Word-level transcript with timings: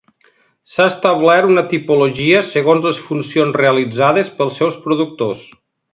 S'ha 0.75 0.87
establert 0.91 1.51
una 1.55 1.63
tipologia 1.73 2.41
segons 2.47 2.87
les 2.89 3.03
funcions 3.11 3.61
realitzades 3.63 4.33
pels 4.41 4.59
seus 4.63 4.79
productors. 4.87 5.45